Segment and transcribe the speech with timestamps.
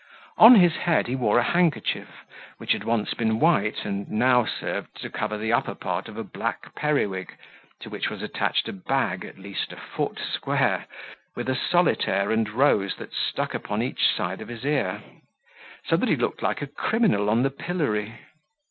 [0.39, 2.25] On his head he wore a handkerchief,
[2.57, 6.23] which had once been white, and now served to cover the upper part of a
[6.23, 7.37] black periwig,
[7.81, 10.87] to which was attached a bag at least a foot square,
[11.35, 15.03] with a solitaire and rose that stuck upon each side of his ear;
[15.85, 18.17] so that he looked like a criminal on the pillory.